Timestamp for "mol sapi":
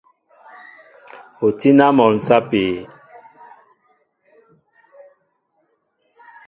1.97-2.65